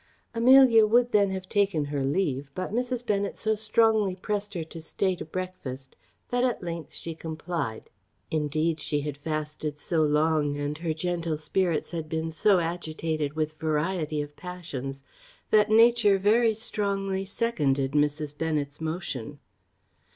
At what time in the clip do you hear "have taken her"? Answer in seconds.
1.29-2.03